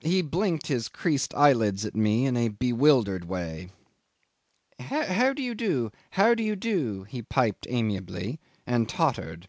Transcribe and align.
He 0.00 0.22
blinked 0.22 0.66
his 0.66 0.88
creased 0.88 1.32
eyelids 1.36 1.84
at 1.86 1.94
me 1.94 2.26
in 2.26 2.36
a 2.36 2.48
bewildered 2.48 3.26
way. 3.26 3.70
"How 4.80 5.32
do 5.32 5.40
you 5.40 5.54
do? 5.54 5.92
how 6.10 6.34
do 6.34 6.42
you 6.42 6.56
do?" 6.56 7.04
he 7.04 7.22
piped 7.22 7.64
amiably, 7.70 8.40
and 8.66 8.88
tottered. 8.88 9.46